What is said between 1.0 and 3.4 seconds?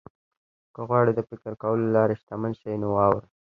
د فکر کولو له لارې شتمن شئ نو واورئ.